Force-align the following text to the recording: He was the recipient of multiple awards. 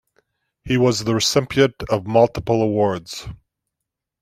He 0.63 0.77
was 0.77 1.03
the 1.03 1.13
recipient 1.13 1.75
of 1.91 2.07
multiple 2.07 2.63
awards. 2.63 3.27